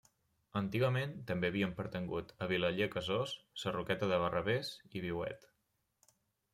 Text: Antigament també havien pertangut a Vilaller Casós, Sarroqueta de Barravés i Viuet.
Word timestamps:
Antigament 0.61 1.13
també 1.31 1.51
havien 1.53 1.75
pertangut 1.81 2.33
a 2.45 2.49
Vilaller 2.53 2.89
Casós, 2.97 3.37
Sarroqueta 3.65 4.13
de 4.15 4.21
Barravés 4.27 4.77
i 4.99 5.07
Viuet. 5.09 5.51